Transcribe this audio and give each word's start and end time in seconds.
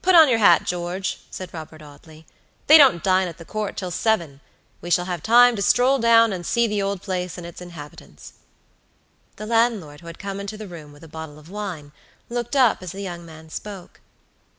"Put 0.00 0.14
on 0.14 0.30
your 0.30 0.38
hat, 0.38 0.64
George," 0.64 1.20
said 1.30 1.52
Robert 1.52 1.82
Audley; 1.82 2.24
"they 2.68 2.78
don't 2.78 3.02
dine 3.02 3.28
at 3.28 3.36
the 3.36 3.44
Court 3.44 3.76
till 3.76 3.90
seven; 3.90 4.40
we 4.80 4.88
shall 4.88 5.04
have 5.04 5.22
time 5.22 5.56
to 5.56 5.60
stroll 5.60 5.98
down 5.98 6.32
and 6.32 6.46
see 6.46 6.66
the 6.66 6.80
old 6.80 7.02
place 7.02 7.36
and 7.36 7.46
its 7.46 7.60
inhabitants." 7.60 8.32
The 9.36 9.44
landlord, 9.44 10.00
who 10.00 10.06
had 10.06 10.18
come 10.18 10.40
into 10.40 10.56
the 10.56 10.68
room 10.68 10.90
with 10.90 11.04
a 11.04 11.06
bottle 11.06 11.38
of 11.38 11.50
wine, 11.50 11.92
looked 12.30 12.56
up 12.56 12.82
as 12.82 12.92
the 12.92 13.02
young 13.02 13.26
man 13.26 13.50
spoke. 13.50 14.00